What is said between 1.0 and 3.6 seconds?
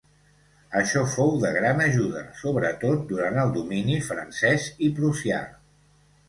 fou de gran ajuda sobretot durant el